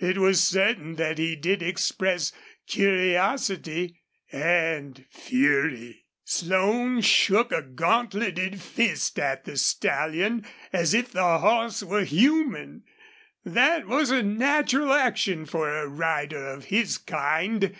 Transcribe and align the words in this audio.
It 0.00 0.18
was 0.18 0.44
certain 0.44 0.96
that 0.96 1.16
he 1.16 1.34
did 1.34 1.62
express 1.62 2.30
curiosity 2.66 4.02
and 4.30 5.02
fury. 5.08 6.04
Slone 6.24 7.00
shook 7.00 7.52
a 7.52 7.62
gantleted 7.62 8.60
fist 8.60 9.18
at 9.18 9.46
the 9.46 9.56
stallion, 9.56 10.44
as 10.74 10.92
if 10.92 11.10
the 11.12 11.38
horse 11.38 11.82
were 11.82 12.04
human. 12.04 12.84
That 13.46 13.86
was 13.86 14.10
a 14.10 14.22
natural 14.22 14.92
action 14.92 15.46
for 15.46 15.74
a 15.74 15.88
rider 15.88 16.48
of 16.48 16.66
his 16.66 16.98
kind. 16.98 17.74